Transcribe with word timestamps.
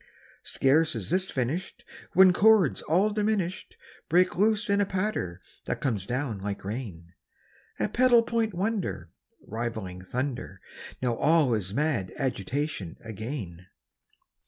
Scarce 0.45 0.95
is 0.95 1.11
this 1.11 1.29
finished 1.29 1.85
When 2.13 2.33
chords 2.33 2.81
all 2.81 3.11
diminished 3.11 3.77
Break 4.09 4.35
loose 4.35 4.67
in 4.67 4.81
a 4.81 4.85
patter 4.87 5.39
that 5.65 5.79
comes 5.79 6.07
down 6.07 6.39
like 6.39 6.65
rain, 6.65 7.13
A 7.79 7.87
pedal 7.87 8.23
point 8.23 8.55
wonder 8.55 9.09
Rivaling 9.45 10.01
thunder. 10.03 10.59
Now 11.03 11.13
all 11.17 11.53
is 11.53 11.71
mad 11.71 12.11
agitation 12.17 12.97
again. 13.01 13.67